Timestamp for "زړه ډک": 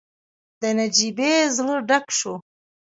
1.55-2.05